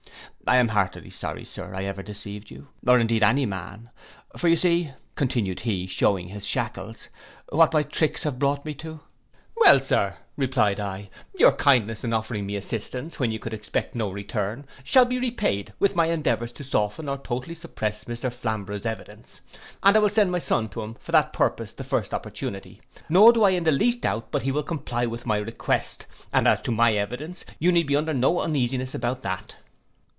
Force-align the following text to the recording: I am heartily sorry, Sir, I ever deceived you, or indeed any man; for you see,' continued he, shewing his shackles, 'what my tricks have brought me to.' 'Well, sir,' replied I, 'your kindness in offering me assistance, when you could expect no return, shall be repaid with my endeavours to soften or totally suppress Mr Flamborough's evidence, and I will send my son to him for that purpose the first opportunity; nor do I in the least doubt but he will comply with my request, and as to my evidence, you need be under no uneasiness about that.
I 0.47 0.57
am 0.57 0.67
heartily 0.69 1.11
sorry, 1.11 1.45
Sir, 1.45 1.71
I 1.73 1.85
ever 1.85 2.03
deceived 2.03 2.51
you, 2.51 2.67
or 2.85 2.99
indeed 2.99 3.23
any 3.23 3.45
man; 3.45 3.89
for 4.35 4.49
you 4.49 4.57
see,' 4.57 4.91
continued 5.15 5.61
he, 5.61 5.87
shewing 5.87 6.27
his 6.27 6.45
shackles, 6.45 7.07
'what 7.49 7.71
my 7.71 7.83
tricks 7.83 8.23
have 8.23 8.37
brought 8.37 8.65
me 8.65 8.73
to.' 8.73 8.99
'Well, 9.55 9.79
sir,' 9.79 10.17
replied 10.35 10.77
I, 10.77 11.09
'your 11.37 11.53
kindness 11.53 12.03
in 12.03 12.11
offering 12.11 12.45
me 12.45 12.57
assistance, 12.57 13.17
when 13.17 13.31
you 13.31 13.39
could 13.39 13.53
expect 13.53 13.95
no 13.95 14.09
return, 14.11 14.65
shall 14.83 15.05
be 15.05 15.19
repaid 15.19 15.71
with 15.79 15.95
my 15.95 16.07
endeavours 16.07 16.51
to 16.53 16.65
soften 16.65 17.07
or 17.07 17.17
totally 17.19 17.55
suppress 17.55 18.03
Mr 18.03 18.29
Flamborough's 18.33 18.85
evidence, 18.85 19.39
and 19.83 19.95
I 19.95 19.99
will 19.99 20.09
send 20.09 20.31
my 20.33 20.39
son 20.39 20.67
to 20.69 20.81
him 20.81 20.95
for 20.95 21.13
that 21.13 21.31
purpose 21.31 21.71
the 21.71 21.85
first 21.85 22.13
opportunity; 22.13 22.81
nor 23.07 23.31
do 23.31 23.45
I 23.45 23.51
in 23.51 23.63
the 23.63 23.71
least 23.71 24.01
doubt 24.01 24.31
but 24.31 24.41
he 24.41 24.51
will 24.51 24.63
comply 24.63 25.05
with 25.05 25.25
my 25.25 25.37
request, 25.37 26.07
and 26.33 26.45
as 26.45 26.61
to 26.63 26.71
my 26.71 26.91
evidence, 26.93 27.45
you 27.57 27.71
need 27.71 27.87
be 27.87 27.95
under 27.95 28.13
no 28.13 28.41
uneasiness 28.41 28.93
about 28.93 29.21
that. 29.21 29.55